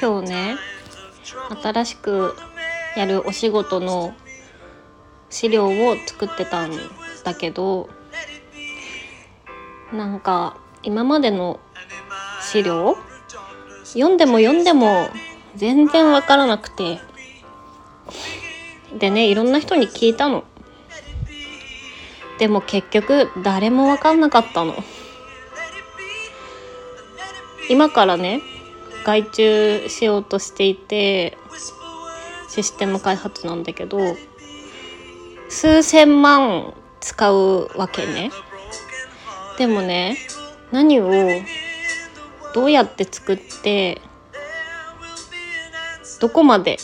[0.00, 0.56] 今日ね
[1.62, 2.36] 新しく
[2.96, 4.14] やるお仕事の
[5.30, 6.72] 資料を作ってたん
[7.24, 7.88] だけど
[9.92, 11.60] なんか今までの
[12.40, 12.96] 資料
[13.84, 15.08] 読んでも読んでも
[15.54, 17.00] 全然わからなくて。
[18.98, 20.44] でねいろんな人に聞いたの。
[22.38, 24.74] でも結局誰もわかんなかったの。
[27.70, 28.40] 今からね
[29.04, 31.36] 外注しようとしていて
[32.48, 33.98] システム開発なんだけど
[35.48, 38.30] 数千万使うわけね。
[39.58, 40.16] でもね
[40.70, 41.10] 何を
[42.54, 44.00] どうやって作って
[46.20, 46.78] どこまで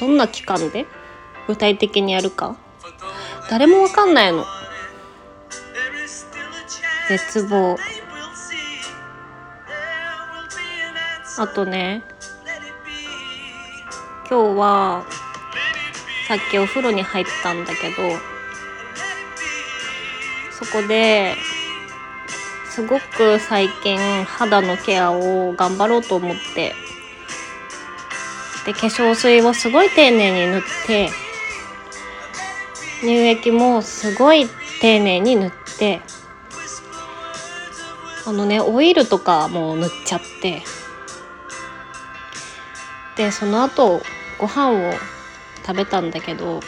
[0.00, 0.86] どんな期間で
[1.46, 2.56] 具体的にやるか。
[3.50, 4.44] 誰もわかんないの。
[7.08, 7.76] 絶望。
[11.36, 12.02] あとね
[14.30, 15.04] 今日は
[16.28, 17.94] さっきお風呂に入ったんだけど
[20.52, 21.34] そこで
[22.70, 26.74] すごく最近肌のケアを頑張ろうと思って
[28.64, 31.10] で化粧水をすごい丁寧に塗って
[33.00, 34.46] 乳液もすごい
[34.80, 36.00] 丁寧に塗って
[38.24, 40.62] あのねオイルとかも塗っちゃって
[43.16, 44.02] でその後
[44.38, 44.92] ご飯を
[45.64, 46.60] 食べたんだけど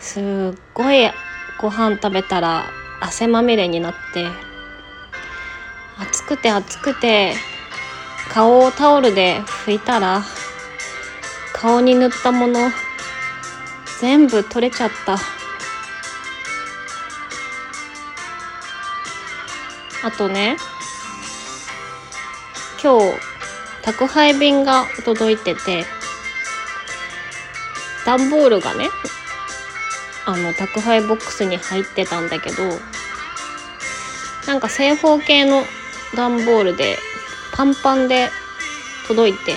[0.00, 1.10] すっごい
[1.58, 2.64] ご飯食べたら
[3.00, 4.26] 汗まみれになって
[5.98, 7.34] 暑くて暑くて
[8.30, 10.22] 顔をタオルで拭いたら
[11.52, 12.70] 顔に塗ったもの
[14.00, 15.16] 全部取れちゃった。
[20.06, 20.56] あとね
[22.80, 23.35] 今日
[23.86, 25.84] 宅配便が届いてて
[28.04, 28.88] 段ボールがね
[30.26, 32.64] あの宅配ボックスに入ってたんだけど
[34.48, 35.62] なんか正方形の
[36.16, 36.98] 段ボールで
[37.54, 38.28] パンパンで
[39.06, 39.54] 届いて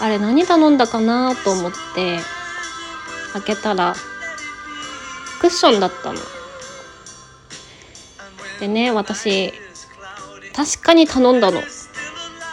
[0.00, 2.20] あれ何頼んだかなと思って
[3.34, 3.94] 開けたら
[5.42, 6.18] クッションだったの。
[8.60, 9.52] でね私
[10.54, 11.60] 確かに頼んだの。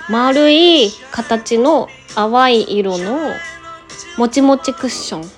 [0.09, 3.31] 丸い形の淡い色の
[4.17, 5.31] もちもちクッション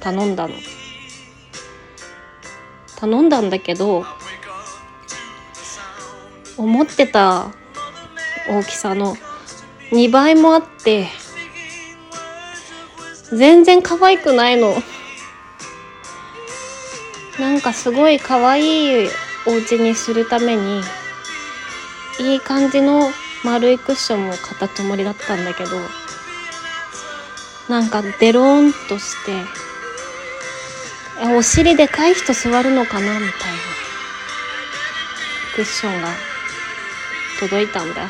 [0.00, 0.54] 頼んだの。
[2.96, 4.04] 頼んだんだけど
[6.56, 7.48] 思ってた
[8.48, 9.16] 大きさの
[9.90, 11.08] 2倍もあって
[13.30, 14.74] 全然可愛くないの
[17.38, 19.08] なんかすごい可愛い
[19.46, 20.80] お家にするために
[22.20, 23.10] いい感じの
[23.44, 25.70] 丸いクッションも買ったつもりだったんだけど
[27.68, 29.32] なんかデローンとして
[31.36, 33.28] お尻でかい人座るのかなみたいな
[35.54, 36.08] クッションが
[37.38, 38.08] 届いたんだ。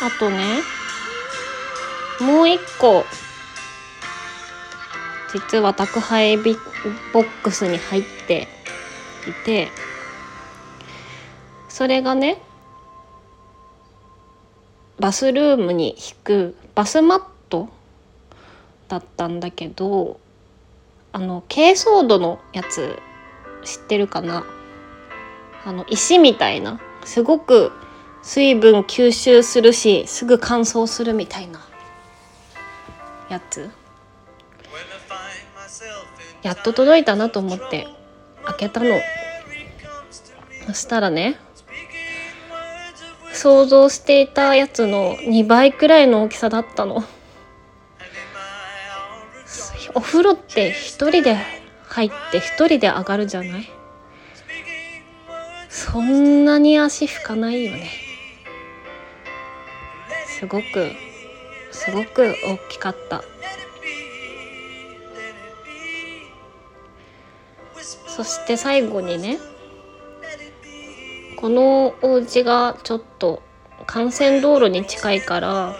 [0.00, 0.60] あとね
[2.20, 3.04] もう一個
[5.32, 6.56] 実は宅配ボッ
[7.42, 8.48] クスに入って
[9.28, 9.68] いて
[11.78, 12.38] それがね
[14.98, 17.68] バスルームに引くバスマット
[18.88, 20.18] だったんだけど
[21.12, 22.98] あの珪藻土のやつ
[23.62, 24.44] 知ってるかな？
[25.64, 27.70] あの石みたいなすごく
[28.24, 31.60] 水分吸収するしすぐ乾燥するみたいな
[33.30, 33.70] やつ。
[36.42, 37.86] やっと届いたなと思って
[38.46, 38.96] 開けたの。
[40.66, 41.38] そしたらね
[43.38, 47.04] 想像していたやつの2倍くらいの大きさだったの。
[49.94, 51.36] お風呂って一人で
[51.86, 53.70] 入って一人で上がるじゃない？
[55.68, 57.88] そんなに足拭かないよね。
[60.26, 60.90] すごく
[61.70, 63.22] すごく大きかった。
[68.08, 69.38] そして最後にね
[71.40, 73.44] このお家がちょっと
[73.82, 75.76] 幹線道路に近いから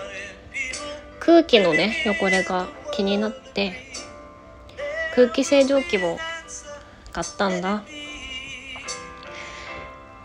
[1.18, 3.72] 空気のね汚れが気になって
[5.16, 6.16] 空気清浄機を
[7.10, 7.82] 買ったんだ。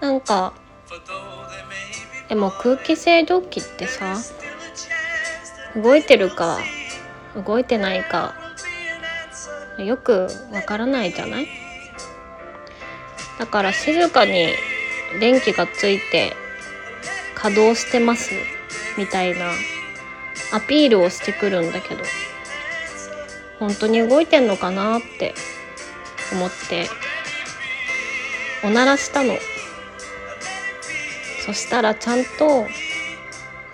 [0.01, 0.53] なんか
[2.29, 4.15] でも空気清浄機ってさ
[5.75, 6.59] 動いてるか
[7.35, 8.35] 動いてないか
[9.79, 11.47] よくわからないじゃない？
[13.39, 14.49] だから静かに
[15.19, 16.35] 電気がついて
[17.35, 18.31] 稼働してます
[18.97, 19.51] みたいな
[20.51, 22.03] アピールをしてくるんだけど
[23.59, 25.33] 本当に動いてんのかなって
[26.31, 26.87] 思って
[28.63, 29.37] おならしたの。
[31.45, 32.67] そしたらちゃんと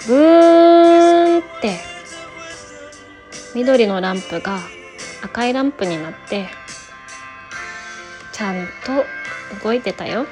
[0.08, 1.80] ブーンって
[3.54, 4.60] 緑のランプが
[5.22, 6.50] 赤いランプになって
[8.32, 9.06] ちゃんと
[9.64, 10.26] 動いてたよ。